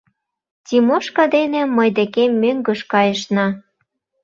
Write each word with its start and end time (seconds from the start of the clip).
Тимошка 0.65 1.23
дене 1.35 1.61
мый 1.75 1.89
декем 1.97 2.31
мӧҥгыш 2.41 2.81
кайышна. 2.91 3.47